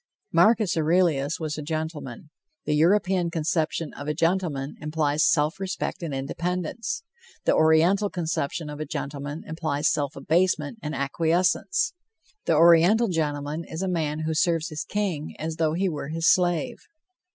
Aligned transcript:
Marcus 0.33 0.75
Aurelius 0.75 1.39
was 1.39 1.59
a 1.59 1.61
gentleman. 1.61 2.31
The 2.65 2.73
European 2.73 3.29
conception 3.29 3.93
of 3.93 4.07
a 4.07 4.15
gentleman 4.15 4.75
implies 4.81 5.23
self 5.31 5.59
respect 5.59 6.01
and 6.01 6.11
independence; 6.11 7.03
the 7.45 7.53
Oriental 7.53 8.09
conception 8.09 8.67
of 8.67 8.79
a 8.79 8.85
gentleman 8.87 9.43
implies 9.45 9.91
self 9.93 10.15
abasement 10.15 10.79
and 10.81 10.95
acquiescence. 10.95 11.93
The 12.45 12.55
Oriental 12.57 13.09
gentleman 13.09 13.63
is 13.63 13.83
a 13.83 13.87
man 13.87 14.21
who 14.21 14.33
serves 14.33 14.69
his 14.69 14.83
king 14.85 15.35
as 15.37 15.57
though 15.57 15.73
he 15.73 15.87
were 15.87 16.07
his 16.07 16.27
slave. 16.27 16.79